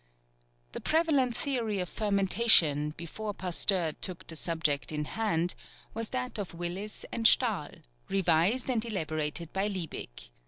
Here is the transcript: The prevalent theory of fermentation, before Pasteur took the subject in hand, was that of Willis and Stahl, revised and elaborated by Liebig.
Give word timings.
The 0.71 0.81
prevalent 0.81 1.37
theory 1.37 1.77
of 1.77 1.87
fermentation, 1.87 2.91
before 2.97 3.35
Pasteur 3.35 3.91
took 4.01 4.25
the 4.25 4.35
subject 4.35 4.91
in 4.91 5.05
hand, 5.05 5.53
was 5.93 6.09
that 6.09 6.39
of 6.39 6.55
Willis 6.55 7.05
and 7.11 7.27
Stahl, 7.27 7.69
revised 8.09 8.67
and 8.67 8.83
elaborated 8.83 9.53
by 9.53 9.67
Liebig. 9.67 10.29